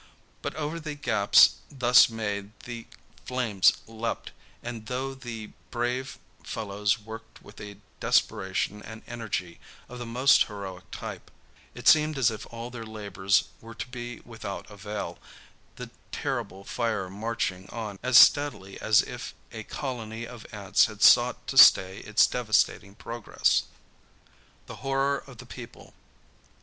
[0.41, 2.87] But over the gaps thus made the
[3.25, 4.31] flames leaped,
[4.63, 10.89] and though the brave fellows worked with a desperation and energy of the most heroic
[10.89, 11.29] type,
[11.75, 15.19] it seemed as if all their labors were to be without avail,
[15.75, 21.45] the terrible fire marching on as steadily as if a colony of ants had sought
[21.45, 23.65] to stay its devastating progress.
[24.65, 25.93] THE HORROR OF THE PEOPLE.